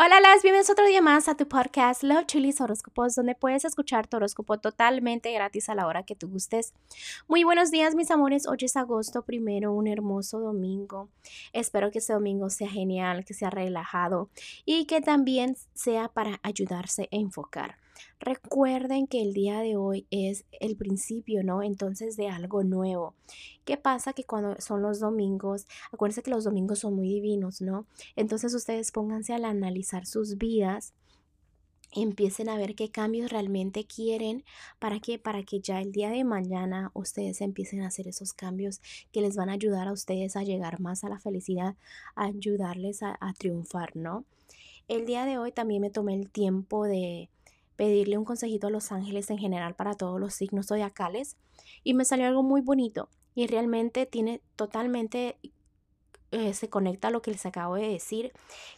Hola, 0.00 0.20
las 0.20 0.42
bienvenidos 0.44 0.70
otro 0.70 0.86
día 0.86 1.02
más 1.02 1.26
a 1.26 1.34
tu 1.34 1.48
podcast 1.48 2.04
Love 2.04 2.26
Chilis 2.26 2.60
Horóscopos, 2.60 3.16
donde 3.16 3.34
puedes 3.34 3.64
escuchar 3.64 4.06
tu 4.06 4.18
horóscopo 4.18 4.56
totalmente 4.60 5.32
gratis 5.32 5.68
a 5.68 5.74
la 5.74 5.88
hora 5.88 6.04
que 6.04 6.14
tú 6.14 6.28
gustes. 6.28 6.72
Muy 7.26 7.42
buenos 7.42 7.72
días, 7.72 7.96
mis 7.96 8.12
amores. 8.12 8.46
Hoy 8.46 8.58
es 8.60 8.76
agosto 8.76 9.22
primero, 9.22 9.72
un 9.72 9.88
hermoso 9.88 10.38
domingo. 10.38 11.08
Espero 11.52 11.90
que 11.90 11.98
este 11.98 12.12
domingo 12.12 12.48
sea 12.48 12.70
genial, 12.70 13.24
que 13.24 13.34
sea 13.34 13.50
relajado 13.50 14.30
y 14.64 14.84
que 14.84 15.00
también 15.00 15.56
sea 15.74 16.06
para 16.06 16.38
ayudarse 16.44 17.08
a 17.10 17.16
enfocar. 17.16 17.78
Recuerden 18.20 19.06
que 19.06 19.22
el 19.22 19.32
día 19.32 19.60
de 19.60 19.76
hoy 19.76 20.06
es 20.10 20.44
el 20.60 20.76
principio, 20.76 21.42
¿no? 21.42 21.62
Entonces 21.62 22.16
de 22.16 22.28
algo 22.28 22.64
nuevo. 22.64 23.14
¿Qué 23.64 23.76
pasa? 23.76 24.12
Que 24.12 24.24
cuando 24.24 24.60
son 24.60 24.82
los 24.82 25.00
domingos, 25.00 25.66
acuérdense 25.92 26.22
que 26.22 26.30
los 26.30 26.44
domingos 26.44 26.80
son 26.80 26.94
muy 26.94 27.08
divinos, 27.08 27.60
¿no? 27.60 27.86
Entonces 28.16 28.54
ustedes 28.54 28.92
pónganse 28.92 29.34
al 29.34 29.44
analizar 29.44 30.06
sus 30.06 30.38
vidas 30.38 30.94
empiecen 31.92 32.48
a 32.48 32.56
ver 32.56 32.74
qué 32.74 32.90
cambios 32.90 33.30
realmente 33.30 33.84
quieren 33.84 34.44
para 34.78 35.00
que 35.00 35.18
para 35.18 35.42
que 35.42 35.60
ya 35.60 35.80
el 35.80 35.92
día 35.92 36.10
de 36.10 36.24
mañana 36.24 36.90
ustedes 36.94 37.40
empiecen 37.40 37.82
a 37.82 37.88
hacer 37.88 38.08
esos 38.08 38.32
cambios 38.32 38.80
que 39.12 39.20
les 39.20 39.36
van 39.36 39.48
a 39.48 39.54
ayudar 39.54 39.88
a 39.88 39.92
ustedes 39.92 40.36
a 40.36 40.42
llegar 40.42 40.80
más 40.80 41.04
a 41.04 41.08
la 41.08 41.18
felicidad, 41.18 41.76
a 42.14 42.26
ayudarles 42.26 43.02
a, 43.02 43.16
a 43.20 43.32
triunfar, 43.32 43.96
¿no? 43.96 44.24
El 44.86 45.04
día 45.06 45.24
de 45.24 45.38
hoy 45.38 45.52
también 45.52 45.82
me 45.82 45.90
tomé 45.90 46.14
el 46.14 46.30
tiempo 46.30 46.84
de 46.84 47.28
pedirle 47.78 48.18
un 48.18 48.24
consejito 48.24 48.66
a 48.66 48.70
los 48.70 48.90
ángeles 48.90 49.30
en 49.30 49.38
general 49.38 49.76
para 49.76 49.94
todos 49.94 50.18
los 50.18 50.34
signos 50.34 50.66
zodiacales 50.66 51.36
y 51.84 51.94
me 51.94 52.04
salió 52.04 52.26
algo 52.26 52.42
muy 52.42 52.60
bonito 52.60 53.08
y 53.36 53.46
realmente 53.46 54.04
tiene 54.04 54.42
totalmente 54.56 55.38
eh, 56.32 56.54
se 56.54 56.68
conecta 56.68 57.06
a 57.06 57.10
lo 57.12 57.22
que 57.22 57.30
les 57.30 57.46
acabo 57.46 57.76
de 57.76 57.88
decir 57.88 58.32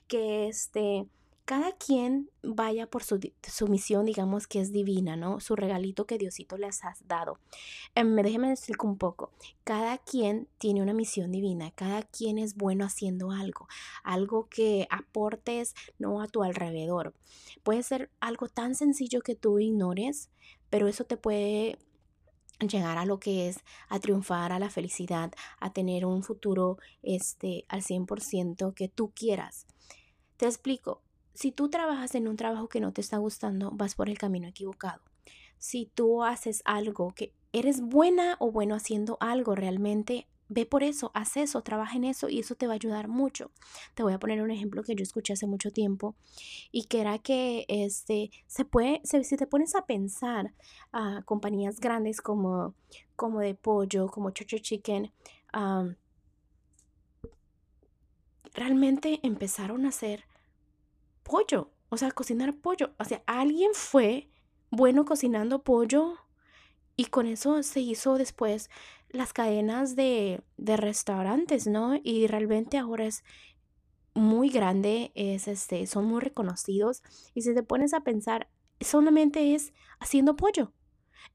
que 0.06 0.48
este 0.48 1.06
cada 1.50 1.72
quien 1.72 2.30
vaya 2.44 2.86
por 2.86 3.02
su, 3.02 3.18
misión, 3.66 4.06
digamos 4.06 4.46
que 4.46 4.60
es 4.60 4.70
divina, 4.70 5.16
¿no? 5.16 5.40
Su 5.40 5.56
regalito 5.56 6.06
que 6.06 6.16
Diosito 6.16 6.56
les 6.56 6.84
ha 6.84 6.94
dado. 7.06 7.40
Eh, 7.96 8.04
déjeme 8.04 8.50
decir 8.50 8.76
un 8.84 8.96
poco. 8.96 9.32
Cada 9.64 9.98
quien 9.98 10.46
tiene 10.58 10.80
una 10.80 10.94
misión 10.94 11.32
divina, 11.32 11.72
cada 11.72 12.02
quien 12.02 12.38
es 12.38 12.54
bueno 12.54 12.84
haciendo 12.84 13.32
algo, 13.32 13.66
algo 14.04 14.48
que 14.48 14.86
aportes, 14.90 15.74
no 15.98 16.22
a 16.22 16.28
tu 16.28 16.44
alrededor. 16.44 17.14
Puede 17.64 17.82
ser 17.82 18.12
algo 18.20 18.46
tan 18.46 18.76
sencillo 18.76 19.20
que 19.20 19.34
tú 19.34 19.58
ignores, 19.58 20.30
pero 20.70 20.86
eso 20.86 21.02
te 21.02 21.16
puede 21.16 21.80
llegar 22.60 22.96
a 22.96 23.06
lo 23.06 23.18
que 23.18 23.48
es 23.48 23.58
a 23.88 23.98
triunfar, 23.98 24.52
a 24.52 24.60
la 24.60 24.70
felicidad, 24.70 25.32
a 25.58 25.72
tener 25.72 26.06
un 26.06 26.22
futuro 26.22 26.78
este 27.02 27.64
al 27.66 27.82
100% 27.82 28.72
que 28.72 28.86
tú 28.86 29.10
quieras. 29.16 29.66
Te 30.36 30.46
explico, 30.46 31.02
si 31.40 31.52
tú 31.52 31.70
trabajas 31.70 32.14
en 32.16 32.28
un 32.28 32.36
trabajo 32.36 32.68
que 32.68 32.80
no 32.80 32.92
te 32.92 33.00
está 33.00 33.16
gustando, 33.16 33.70
vas 33.70 33.94
por 33.94 34.10
el 34.10 34.18
camino 34.18 34.46
equivocado. 34.46 35.00
Si 35.56 35.86
tú 35.94 36.22
haces 36.22 36.60
algo 36.66 37.14
que 37.14 37.32
eres 37.54 37.80
buena 37.80 38.36
o 38.40 38.52
bueno 38.52 38.74
haciendo 38.74 39.16
algo 39.20 39.54
realmente, 39.54 40.28
ve 40.50 40.66
por 40.66 40.82
eso, 40.82 41.10
haz 41.14 41.38
eso, 41.38 41.62
trabaja 41.62 41.96
en 41.96 42.04
eso 42.04 42.28
y 42.28 42.40
eso 42.40 42.56
te 42.56 42.66
va 42.66 42.74
a 42.74 42.76
ayudar 42.76 43.08
mucho. 43.08 43.52
Te 43.94 44.02
voy 44.02 44.12
a 44.12 44.18
poner 44.18 44.42
un 44.42 44.50
ejemplo 44.50 44.82
que 44.82 44.94
yo 44.94 45.02
escuché 45.02 45.32
hace 45.32 45.46
mucho 45.46 45.70
tiempo 45.70 46.14
y 46.72 46.84
que 46.84 47.00
era 47.00 47.18
que 47.18 47.64
este, 47.68 48.30
se 48.46 48.66
puede, 48.66 49.00
si 49.04 49.36
te 49.38 49.46
pones 49.46 49.74
a 49.74 49.86
pensar 49.86 50.52
a 50.92 51.22
compañías 51.24 51.80
grandes 51.80 52.20
como, 52.20 52.74
como 53.16 53.40
de 53.40 53.54
pollo, 53.54 54.08
como 54.08 54.30
Church 54.32 54.60
Chicken, 54.60 55.10
realmente 58.52 59.20
empezaron 59.22 59.86
a 59.86 59.88
hacer 59.88 60.28
pollo, 61.30 61.70
o 61.90 61.96
sea, 61.96 62.10
cocinar 62.10 62.56
pollo. 62.56 62.92
O 62.98 63.04
sea, 63.04 63.22
alguien 63.26 63.70
fue 63.72 64.28
bueno 64.70 65.04
cocinando 65.04 65.62
pollo 65.62 66.16
y 66.96 67.04
con 67.06 67.26
eso 67.26 67.62
se 67.62 67.80
hizo 67.80 68.18
después 68.18 68.68
las 69.10 69.32
cadenas 69.32 69.94
de, 69.94 70.42
de 70.56 70.76
restaurantes, 70.76 71.68
¿no? 71.68 72.00
Y 72.02 72.26
realmente 72.26 72.78
ahora 72.78 73.06
es 73.06 73.22
muy 74.12 74.48
grande, 74.50 75.12
es 75.14 75.46
este, 75.46 75.86
son 75.86 76.06
muy 76.06 76.20
reconocidos 76.20 77.02
y 77.32 77.42
si 77.42 77.54
te 77.54 77.62
pones 77.62 77.94
a 77.94 78.00
pensar, 78.00 78.50
solamente 78.80 79.54
es 79.54 79.72
haciendo 80.00 80.34
pollo. 80.34 80.72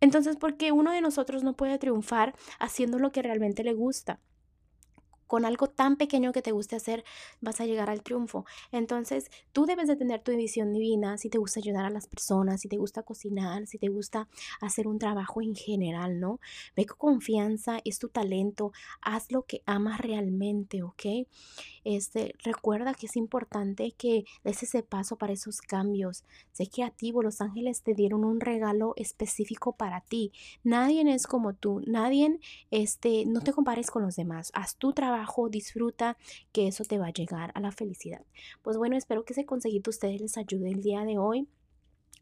Entonces, 0.01 0.35
¿por 0.35 0.57
qué 0.57 0.73
uno 0.73 0.91
de 0.91 0.99
nosotros 0.99 1.43
no 1.43 1.55
puede 1.55 1.77
triunfar 1.77 2.35
haciendo 2.59 2.99
lo 2.99 3.13
que 3.13 3.21
realmente 3.21 3.63
le 3.63 3.73
gusta? 3.73 4.19
Con 5.35 5.43
algo 5.43 5.67
tan 5.67 5.97
pequeño 5.97 6.31
que 6.31 6.41
te 6.41 6.53
guste 6.53 6.77
hacer, 6.77 7.03
vas 7.41 7.59
a 7.59 7.65
llegar 7.65 7.89
al 7.89 8.03
triunfo. 8.03 8.45
Entonces, 8.71 9.29
tú 9.51 9.65
debes 9.65 9.89
de 9.89 9.97
tener 9.97 10.21
tu 10.21 10.31
visión 10.31 10.71
divina, 10.71 11.17
si 11.17 11.29
te 11.29 11.39
gusta 11.39 11.59
ayudar 11.59 11.83
a 11.83 11.89
las 11.89 12.07
personas, 12.07 12.61
si 12.61 12.69
te 12.69 12.77
gusta 12.77 13.03
cocinar, 13.03 13.67
si 13.67 13.77
te 13.77 13.89
gusta 13.89 14.29
hacer 14.61 14.87
un 14.87 14.97
trabajo 14.97 15.41
en 15.41 15.53
general, 15.53 16.21
¿no? 16.21 16.39
Ve 16.73 16.85
con 16.85 17.15
confianza, 17.15 17.79
es 17.83 17.99
tu 17.99 18.07
talento, 18.07 18.71
haz 19.01 19.29
lo 19.29 19.43
que 19.43 19.61
amas 19.65 19.99
realmente, 19.99 20.83
¿ok? 20.83 21.27
Este, 21.83 22.33
recuerda 22.43 22.93
que 22.93 23.07
es 23.07 23.17
importante 23.17 23.91
que 23.91 24.23
des 24.45 24.63
ese 24.63 24.83
paso 24.83 25.17
para 25.17 25.33
esos 25.33 25.59
cambios. 25.59 26.23
Sé 26.53 26.67
creativo, 26.67 27.21
los 27.21 27.41
ángeles 27.41 27.83
te 27.83 27.93
dieron 27.93 28.23
un 28.23 28.39
regalo 28.39 28.93
específico 28.95 29.73
para 29.73 29.99
ti. 29.99 30.31
Nadie 30.63 31.03
es 31.13 31.27
como 31.27 31.53
tú, 31.53 31.81
nadie, 31.85 32.39
este, 32.71 33.25
no 33.25 33.41
te 33.41 33.51
compares 33.51 33.91
con 33.91 34.01
los 34.01 34.15
demás. 34.15 34.51
Haz 34.53 34.77
tu 34.77 34.93
trabajo, 34.93 35.24
disfruta, 35.49 36.17
que 36.51 36.67
eso 36.67 36.83
te 36.83 36.97
va 36.97 37.07
a 37.07 37.13
llegar 37.13 37.51
a 37.55 37.59
la 37.59 37.71
felicidad. 37.71 38.23
Pues 38.61 38.77
bueno, 38.77 38.95
espero 38.97 39.25
que 39.25 39.33
ese 39.33 39.45
consejito 39.45 39.89
ustedes 39.89 40.21
les 40.21 40.37
ayude 40.37 40.69
el 40.69 40.81
día 40.81 41.03
de 41.03 41.17
hoy. 41.17 41.47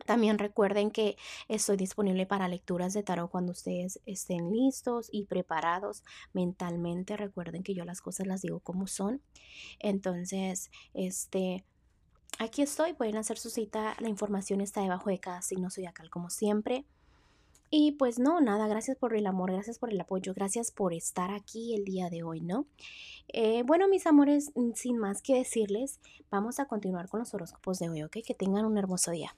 También 0.05 0.37
recuerden 0.37 0.91
que 0.91 1.15
estoy 1.47 1.77
disponible 1.77 2.25
para 2.25 2.47
lecturas 2.47 2.93
de 2.93 3.03
tarot 3.03 3.29
cuando 3.29 3.51
ustedes 3.51 4.01
estén 4.05 4.51
listos 4.51 5.07
y 5.11 5.25
preparados 5.25 6.03
mentalmente. 6.33 7.15
Recuerden 7.15 7.63
que 7.63 7.73
yo 7.73 7.85
las 7.85 8.01
cosas 8.01 8.27
las 8.27 8.41
digo 8.41 8.59
como 8.59 8.87
son. 8.87 9.21
Entonces, 9.79 10.71
este, 10.93 11.63
aquí 12.39 12.61
estoy. 12.63 12.93
Pueden 12.93 13.17
hacer 13.17 13.37
su 13.37 13.49
cita. 13.49 13.95
La 13.99 14.09
información 14.09 14.61
está 14.61 14.81
debajo 14.81 15.09
de 15.09 15.19
cada 15.19 15.41
signo 15.41 15.69
zodiacal 15.69 16.09
como 16.09 16.29
siempre. 16.29 16.85
Y 17.75 17.93
pues 17.93 18.19
no, 18.19 18.39
nada, 18.39 18.67
gracias 18.67 18.97
por 18.97 19.15
el 19.15 19.25
amor, 19.25 19.51
gracias 19.51 19.79
por 19.79 19.91
el 19.91 19.99
apoyo, 19.99 20.35
gracias 20.35 20.71
por 20.71 20.93
estar 20.93 21.31
aquí 21.31 21.73
el 21.73 21.85
día 21.85 22.11
de 22.11 22.21
hoy, 22.21 22.39
¿no? 22.39 22.67
Eh, 23.29 23.63
bueno, 23.63 23.87
mis 23.87 24.05
amores, 24.05 24.51
mm, 24.53 24.73
sin 24.75 24.99
más 24.99 25.23
que 25.23 25.33
decirles, 25.33 25.99
vamos 26.29 26.59
a 26.59 26.67
continuar 26.67 27.09
con 27.09 27.21
los 27.21 27.33
horóscopos 27.33 27.79
de 27.79 27.89
hoy, 27.89 28.03
¿ok? 28.03 28.17
Que 28.23 28.35
tengan 28.35 28.65
un 28.65 28.77
hermoso 28.77 29.09
día. 29.09 29.35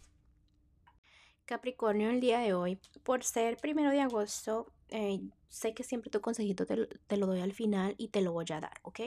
Capricornio, 1.46 2.10
el 2.10 2.22
día 2.22 2.40
de 2.40 2.54
hoy, 2.54 2.80
por 3.04 3.24
ser 3.24 3.58
primero 3.58 3.92
de 3.92 4.02
agosto, 4.02 4.72
eh, 4.90 5.20
sé 5.48 5.74
que 5.74 5.84
siempre 5.84 6.10
tu 6.10 6.20
consejito 6.20 6.66
te, 6.66 6.88
te, 6.88 7.18
lo 7.18 7.28
doy 7.28 7.40
al 7.42 7.54
final 7.54 7.96
y 7.98 8.10
te 8.10 8.22
lo 8.22 8.34
voy 8.34 8.46
a 8.50 8.60
dar, 8.60 8.80
¿ok? 8.82 9.02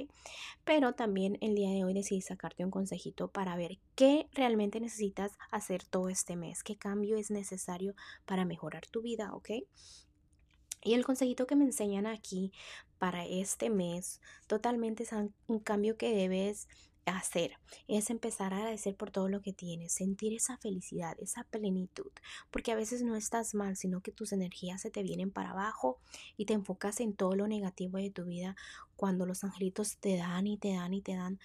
Pero 0.65 0.95
también 0.95 1.37
el 1.41 1.55
día 1.55 1.71
de 1.71 1.85
hoy 1.85 1.95
decidí 1.95 2.21
sacarte 2.21 2.65
un 2.65 2.71
consejito 2.71 3.29
para 3.29 3.57
ver 3.57 3.79
qué 3.97 4.29
realmente 4.33 4.81
necesitas 4.81 5.33
hacer 5.51 5.85
todo 5.85 6.09
este 6.09 6.37
mes, 6.37 6.63
qué 6.63 6.77
cambio 6.77 7.17
es 7.17 7.31
necesario 7.31 7.95
para 8.25 8.45
mejorar 8.45 8.87
tu 8.87 9.03
vida, 9.03 9.35
¿ok? 9.35 9.51
Y 10.83 10.95
el 10.95 11.05
consejito 11.05 11.47
que 11.47 11.57
me 11.57 11.65
enseñan 11.65 12.07
aquí 12.07 12.53
para 12.99 13.27
este 13.27 13.69
mes 13.69 14.21
totalmente 14.47 15.03
es 15.03 15.11
un 15.13 15.59
cambio 15.59 15.97
que 15.97 16.15
debes 16.15 16.69
hacer 17.17 17.53
es 17.87 18.11
empezar 18.11 18.53
a 18.53 18.59
agradecer 18.59 18.97
por 18.97 19.11
todo 19.11 19.29
lo 19.29 19.41
que 19.41 19.53
tienes, 19.53 19.93
sentir 19.93 20.35
esa 20.35 20.57
felicidad, 20.59 21.17
esa 21.21 21.45
plenitud, 21.45 22.11
porque 22.51 22.73
a 22.73 22.77
veces 22.77 23.03
no 23.03 23.17
estás 23.17 23.55
mal, 23.55 23.77
sino 23.77 24.01
que 24.01 24.13
tus 24.13 24.33
energías 24.33 24.83
se 24.83 24.91
te 24.91 25.03
vienen 25.03 25.31
para 25.31 25.51
abajo 25.51 25.99
y 26.37 26.45
te 26.45 26.55
enfocas 26.55 27.01
en 27.01 27.15
todo 27.15 27.35
lo 27.35 27.49
negativo 27.49 27.99
de 27.99 28.11
tu 28.11 28.25
vida 28.25 28.57
cuando 28.97 29.27
los 29.27 29.45
angelitos 29.45 29.97
te 29.99 30.17
dan 30.17 30.47
y 30.47 30.59
te 30.59 30.73
dan 30.73 30.93
y 30.93 31.01
te 31.01 31.15
dan 31.15 31.39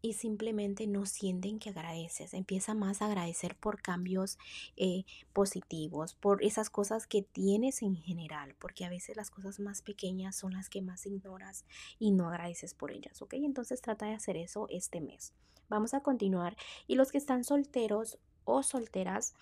y 0.00 0.14
simplemente 0.14 0.86
no 0.86 1.06
sienten 1.06 1.58
que 1.58 1.70
agradeces. 1.70 2.34
Empieza 2.34 2.74
más 2.74 3.02
a 3.02 3.06
agradecer 3.06 3.56
por 3.56 3.82
cambios 3.82 4.38
eh, 4.76 5.04
positivos, 5.32 6.14
por 6.14 6.42
esas 6.42 6.70
cosas 6.70 7.06
que 7.06 7.22
tienes 7.22 7.82
en 7.82 7.96
general, 7.96 8.54
porque 8.58 8.84
a 8.84 8.90
veces 8.90 9.16
las 9.16 9.30
cosas 9.30 9.60
más 9.60 9.82
pequeñas 9.82 10.36
son 10.36 10.52
las 10.52 10.68
que 10.68 10.82
más 10.82 11.06
ignoras 11.06 11.64
y 11.98 12.12
no 12.12 12.28
agradeces 12.28 12.74
por 12.74 12.92
ellas, 12.92 13.20
¿ok? 13.22 13.34
Entonces 13.34 13.80
trata 13.80 14.06
de 14.06 14.14
hacer 14.14 14.36
eso 14.36 14.66
este 14.70 15.00
mes. 15.00 15.34
Vamos 15.68 15.94
a 15.94 16.00
continuar. 16.00 16.56
Y 16.86 16.94
los 16.94 17.12
que 17.12 17.18
están 17.18 17.44
solteros 17.44 18.18
o 18.44 18.62
solteras, 18.62 19.34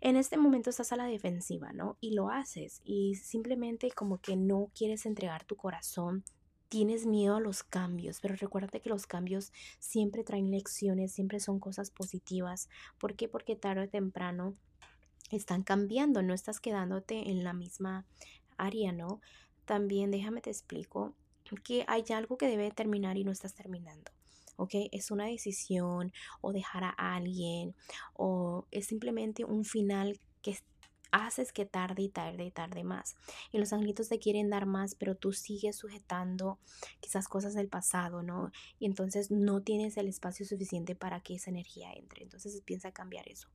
en 0.00 0.16
este 0.16 0.36
momento 0.36 0.70
estás 0.70 0.92
a 0.92 0.96
la 0.96 1.04
defensiva, 1.04 1.72
¿no? 1.72 1.96
Y 2.00 2.14
lo 2.14 2.30
haces 2.30 2.80
y 2.84 3.16
simplemente 3.16 3.90
como 3.90 4.18
que 4.18 4.36
no 4.36 4.70
quieres 4.74 5.04
entregar 5.04 5.44
tu 5.44 5.56
corazón, 5.56 6.24
tienes 6.70 7.04
miedo 7.04 7.36
a 7.36 7.40
los 7.40 7.64
cambios, 7.64 8.20
pero 8.20 8.36
recuérdate 8.36 8.80
que 8.80 8.88
los 8.88 9.06
cambios 9.06 9.52
siempre 9.80 10.22
traen 10.24 10.52
lecciones, 10.52 11.12
siempre 11.12 11.40
son 11.40 11.58
cosas 11.58 11.90
positivas. 11.90 12.68
¿Por 12.98 13.16
qué? 13.16 13.28
Porque 13.28 13.56
tarde 13.56 13.82
o 13.82 13.88
temprano 13.88 14.54
están 15.30 15.62
cambiando, 15.64 16.22
no 16.22 16.32
estás 16.32 16.60
quedándote 16.60 17.28
en 17.28 17.42
la 17.42 17.52
misma 17.52 18.06
área, 18.56 18.92
¿no? 18.92 19.20
También 19.64 20.12
déjame 20.12 20.40
te 20.40 20.50
explico 20.50 21.14
que 21.64 21.84
hay 21.88 22.04
algo 22.14 22.38
que 22.38 22.46
debe 22.46 22.70
terminar 22.70 23.18
y 23.18 23.24
no 23.24 23.32
estás 23.32 23.54
terminando. 23.54 24.12
¿ok? 24.56 24.74
Es 24.92 25.10
una 25.10 25.24
decisión 25.24 26.12
o 26.40 26.52
dejar 26.52 26.84
a 26.84 26.90
alguien 26.90 27.74
o 28.12 28.66
es 28.70 28.86
simplemente 28.86 29.44
un 29.44 29.64
final 29.64 30.20
que 30.42 30.56
haces 31.12 31.52
que 31.52 31.66
tarde 31.66 32.02
y 32.02 32.08
tarde 32.08 32.44
y 32.44 32.50
tarde 32.50 32.84
más. 32.84 33.16
Y 33.52 33.58
los 33.58 33.72
angelitos 33.72 34.08
te 34.08 34.18
quieren 34.18 34.50
dar 34.50 34.66
más, 34.66 34.94
pero 34.94 35.14
tú 35.14 35.32
sigues 35.32 35.76
sujetando 35.76 36.58
quizás 37.00 37.28
cosas 37.28 37.54
del 37.54 37.68
pasado, 37.68 38.22
¿no? 38.22 38.50
Y 38.78 38.86
entonces 38.86 39.30
no 39.30 39.62
tienes 39.62 39.96
el 39.96 40.08
espacio 40.08 40.46
suficiente 40.46 40.94
para 40.94 41.20
que 41.20 41.34
esa 41.34 41.50
energía 41.50 41.92
entre. 41.92 42.22
Entonces 42.22 42.60
piensa 42.64 42.92
cambiar 42.92 43.28
eso. 43.28 43.48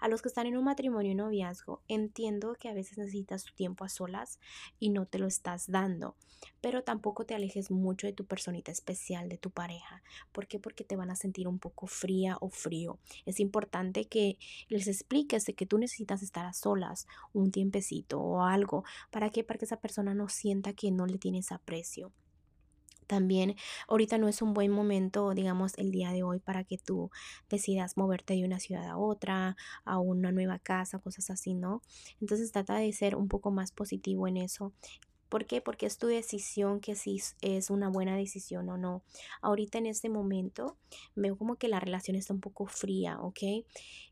A 0.00 0.08
los 0.08 0.22
que 0.22 0.28
están 0.28 0.46
en 0.46 0.56
un 0.56 0.64
matrimonio 0.64 1.12
y 1.12 1.14
noviazgo, 1.14 1.82
entiendo 1.88 2.54
que 2.54 2.68
a 2.68 2.74
veces 2.74 2.98
necesitas 2.98 3.44
tu 3.44 3.54
tiempo 3.54 3.84
a 3.84 3.88
solas 3.88 4.38
y 4.78 4.90
no 4.90 5.06
te 5.06 5.18
lo 5.18 5.26
estás 5.26 5.70
dando, 5.70 6.16
pero 6.60 6.82
tampoco 6.82 7.26
te 7.26 7.34
alejes 7.34 7.70
mucho 7.70 8.06
de 8.06 8.12
tu 8.12 8.26
personita 8.26 8.70
especial, 8.70 9.28
de 9.28 9.38
tu 9.38 9.50
pareja. 9.50 10.02
¿Por 10.32 10.46
qué? 10.46 10.58
Porque 10.58 10.84
te 10.84 10.96
van 10.96 11.10
a 11.10 11.16
sentir 11.16 11.48
un 11.48 11.58
poco 11.58 11.86
fría 11.86 12.36
o 12.40 12.48
frío. 12.48 12.98
Es 13.24 13.40
importante 13.40 14.06
que 14.06 14.38
les 14.68 14.86
expliques 14.86 15.44
de 15.46 15.54
que 15.54 15.66
tú 15.66 15.78
necesitas 15.78 16.22
estar 16.22 16.46
a 16.46 16.52
solas 16.52 16.95
un 17.32 17.50
tiempecito 17.50 18.20
o 18.20 18.42
algo. 18.42 18.84
¿Para 19.10 19.30
qué? 19.30 19.44
Para 19.44 19.58
que 19.58 19.66
esa 19.66 19.80
persona 19.80 20.14
no 20.14 20.28
sienta 20.28 20.72
que 20.72 20.90
no 20.90 21.06
le 21.06 21.18
tienes 21.18 21.52
aprecio. 21.52 22.12
También 23.06 23.54
ahorita 23.88 24.18
no 24.18 24.28
es 24.28 24.42
un 24.42 24.52
buen 24.52 24.70
momento, 24.70 25.32
digamos, 25.32 25.74
el 25.78 25.90
día 25.90 26.12
de 26.12 26.22
hoy 26.22 26.40
para 26.40 26.64
que 26.64 26.78
tú 26.78 27.10
decidas 27.48 27.96
moverte 27.96 28.34
de 28.34 28.44
una 28.44 28.60
ciudad 28.60 28.88
a 28.88 28.96
otra, 28.96 29.56
a 29.84 29.98
una 29.98 30.32
nueva 30.32 30.58
casa, 30.58 30.98
cosas 30.98 31.30
así, 31.30 31.54
¿no? 31.54 31.82
Entonces 32.20 32.52
trata 32.52 32.76
de 32.76 32.92
ser 32.92 33.16
un 33.16 33.28
poco 33.28 33.50
más 33.50 33.72
positivo 33.72 34.26
en 34.26 34.36
eso. 34.36 34.72
¿Por 35.28 35.46
qué? 35.46 35.60
Porque 35.60 35.86
es 35.86 35.98
tu 35.98 36.06
decisión 36.06 36.80
que 36.80 36.94
si 36.94 37.20
es 37.40 37.70
una 37.70 37.88
buena 37.88 38.16
decisión 38.16 38.68
o 38.68 38.76
no. 38.76 39.02
Ahorita 39.42 39.78
en 39.78 39.86
este 39.86 40.08
momento 40.08 40.76
veo 41.16 41.36
como 41.36 41.56
que 41.56 41.68
la 41.68 41.80
relación 41.80 42.16
está 42.16 42.32
un 42.32 42.40
poco 42.40 42.66
fría, 42.66 43.20
¿ok? 43.20 43.40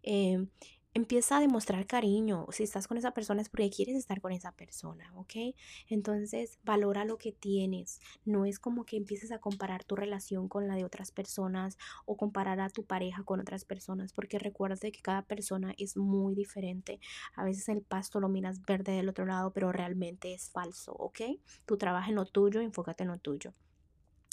Eh, 0.03 0.47
empieza 0.95 1.37
a 1.37 1.41
demostrar 1.41 1.87
cariño. 1.87 2.47
Si 2.51 2.63
estás 2.63 2.87
con 2.87 2.97
esa 2.97 3.11
persona 3.11 3.43
es 3.43 3.49
porque 3.49 3.69
quieres 3.69 3.97
estar 3.97 4.21
con 4.21 4.33
esa 4.33 4.53
persona, 4.53 5.13
¿ok? 5.17 5.55
Entonces, 5.89 6.59
valora 6.65 7.05
lo 7.05 7.19
que 7.19 7.33
tienes. 7.33 8.01
No 8.25 8.47
es 8.47 8.61
como 8.61 8.85
que 8.85 8.97
empieces 8.97 9.33
a 9.33 9.41
comparar 9.41 9.85
tu 9.85 9.97
relación 9.97 10.49
con 10.49 10.69
la 10.69 10.77
de 10.77 10.85
otras 10.85 11.11
personas 11.11 11.77
o 12.07 12.17
comparar 12.17 12.61
a 12.61 12.71
tu 12.71 12.85
pareja 12.85 13.25
con 13.25 13.41
otras 13.41 13.65
personas, 13.65 14.13
porque 14.13 14.39
recuerda 14.39 14.91
que 14.91 15.03
cada 15.03 15.23
persona 15.23 15.75
es 15.79 15.97
muy 15.97 16.35
diferente. 16.35 17.01
A 17.35 17.45
veces 17.45 17.69
el 17.69 17.83
pasto 17.83 18.21
lo 18.21 18.29
miras 18.29 18.63
verde 18.63 18.93
del 18.93 19.09
otro 19.09 19.27
lado, 19.27 19.53
pero 19.53 19.73
realmente 19.73 20.33
es 20.33 20.51
falso, 20.51 20.93
¿ok? 20.93 21.21
Tú 21.67 21.77
trabaja 21.77 22.09
en 22.09 22.15
lo 22.15 22.25
tuyo, 22.27 22.61
enfócate 22.61 23.03
en 23.03 23.11
lo 23.11 23.19
tuyo 23.19 23.53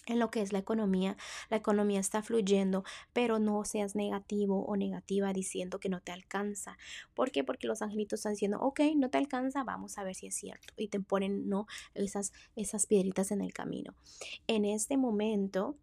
en 0.07 0.19
lo 0.19 0.31
que 0.31 0.42
es 0.42 0.51
la 0.53 0.59
economía. 0.59 1.18
La 1.50 1.57
economía 1.57 2.00
está 2.00 2.24
fluyendo, 2.24 2.83
pero 3.13 3.39
no 3.39 3.63
seas 3.65 3.95
negativo 3.95 4.65
o 4.65 4.75
negativa 4.75 5.33
diciendo 5.33 5.80
que 5.80 5.89
no 5.89 6.01
te 6.01 6.12
alcanza. 6.12 6.77
¿Por 7.13 7.31
qué? 7.31 7.44
Porque 7.44 7.68
los 7.68 7.81
angelitos 7.81 8.19
están 8.19 8.33
diciendo, 8.33 8.59
ok, 8.59 8.81
no 8.95 9.09
te 9.09 9.18
alcanza, 9.18 9.63
vamos 9.63 9.98
a 9.98 10.03
ver 10.03 10.15
si 10.15 10.27
es 10.27 10.36
cierto. 10.36 10.74
Y 10.77 10.88
te 10.88 11.00
ponen, 11.00 11.48
no, 11.48 11.68
esas, 11.94 12.33
esas 12.56 12.88
piedritas 12.88 13.31
en 13.31 13.42
el 13.42 13.53
camino. 13.53 13.94
En 14.48 14.65
este 14.65 14.98
momento, 14.98 15.77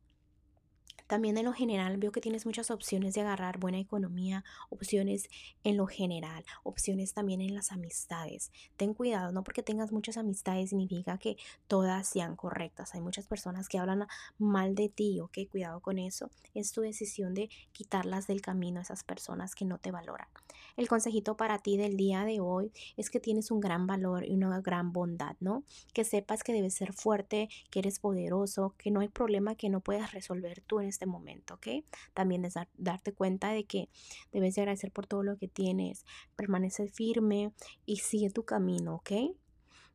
también 1.09 1.37
en 1.39 1.47
lo 1.47 1.53
general 1.53 1.97
veo 1.97 2.13
que 2.13 2.21
tienes 2.21 2.47
muchas 2.47 2.71
opciones 2.71 3.15
de 3.15 3.23
agarrar 3.23 3.59
buena 3.59 3.79
economía, 3.81 4.45
opciones 4.71 5.29
en 5.65 5.77
lo 5.77 5.87
general, 5.87 6.45
opciones 6.63 7.15
también 7.15 7.41
en 7.41 7.55
las 7.55 7.73
amistades. 7.73 8.53
Ten 8.77 8.95
cuidado, 8.95 9.33
no 9.33 9.43
porque 9.43 9.63
tengas 9.63 9.91
muchas 9.91 10.17
amistades 10.17 10.71
significa 10.71 11.19
que 11.19 11.37
todas 11.67 12.07
sean 12.07 12.37
correctas. 12.37 12.95
Hay 12.95 13.01
muchas 13.01 13.27
personas 13.27 13.69
que 13.69 13.79
hablan 13.79 14.07
mal 14.39 14.75
de 14.75 14.89
ti, 14.89 15.21
ok, 15.21 15.39
cuidado 15.51 15.81
con 15.81 15.99
eso. 15.99 16.31
Es 16.55 16.73
tu 16.73 16.83
decisión 16.83 17.35
de 17.35 17.49
quitarlas 17.73 18.27
del 18.27 18.41
camino 18.41 18.79
a 18.79 18.83
esas 18.83 19.03
personas 19.03 19.55
que 19.55 19.65
no 19.65 19.79
te 19.79 19.91
valoran. 19.91 20.29
El 20.77 20.89
consejito 20.89 21.37
para 21.37 21.59
ti 21.59 21.77
del 21.77 21.97
día 21.97 22.25
de 22.25 22.41
hoy 22.41 22.71
es 22.97 23.11
que 23.11 23.19
tienes 23.19 23.51
un 23.51 23.61
gran 23.61 23.87
valor 23.87 24.25
y 24.25 24.35
una 24.35 24.61
gran 24.61 24.93
bondad, 24.93 25.37
¿no? 25.41 25.65
Que 25.93 26.05
sepas 26.05 26.45
que 26.45 26.53
debes 26.53 26.75
ser 26.75 26.93
fuerte, 26.93 27.49
que 27.71 27.81
eres 27.81 27.99
poderoso, 27.99 28.75
que 28.79 28.91
no 28.91 29.01
hay 29.01 29.09
problema 29.09 29.55
que 29.55 29.71
no 29.71 29.81
puedas 29.81 30.13
resolver 30.13 30.61
tú 30.61 30.81
en 30.81 30.89
este 30.89 30.98
momento, 31.07 31.55
¿ok? 31.55 31.85
También 32.15 32.45
es 32.45 32.55
darte 32.77 33.13
cuenta 33.13 33.51
de 33.51 33.65
que 33.65 33.89
debes 34.33 34.55
de 34.55 34.63
agradecer 34.63 34.93
por 34.93 35.07
todo 35.07 35.23
lo 35.23 35.37
que 35.37 35.49
tienes, 35.49 36.05
permanece 36.37 36.89
firme 36.89 37.53
y 37.87 37.97
sigue 37.97 38.31
tu 38.31 38.45
camino, 38.45 38.97
¿ok? 38.97 39.13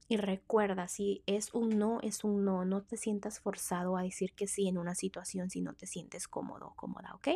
Y 0.09 0.17
recuerda, 0.17 0.87
si 0.87 1.23
es 1.25 1.53
un 1.53 1.79
no, 1.79 1.99
es 2.01 2.23
un 2.23 2.43
no. 2.43 2.65
No 2.65 2.81
te 2.83 2.97
sientas 2.97 3.39
forzado 3.39 3.97
a 3.97 4.03
decir 4.03 4.33
que 4.33 4.47
sí 4.47 4.67
en 4.67 4.77
una 4.77 4.95
situación 4.95 5.49
si 5.49 5.61
no 5.61 5.73
te 5.73 5.87
sientes 5.87 6.27
cómodo 6.27 6.73
cómoda, 6.75 7.15
¿ok? 7.15 7.29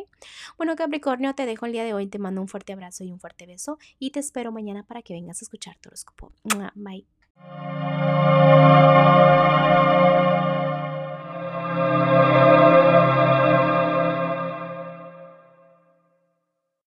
Bueno, 0.56 0.76
Capricornio, 0.76 1.34
te 1.34 1.46
dejo 1.46 1.66
el 1.66 1.72
día 1.72 1.84
de 1.84 1.94
hoy. 1.94 2.06
Te 2.06 2.18
mando 2.18 2.40
un 2.40 2.48
fuerte 2.48 2.72
abrazo 2.72 3.04
y 3.04 3.12
un 3.12 3.20
fuerte 3.20 3.46
beso. 3.46 3.78
Y 3.98 4.10
te 4.10 4.20
espero 4.20 4.52
mañana 4.52 4.84
para 4.84 5.02
que 5.02 5.14
vengas 5.14 5.40
a 5.42 5.44
escuchar 5.44 5.76
tu 5.78 5.88
horóscopo. 5.88 6.32
Bye. 6.74 7.06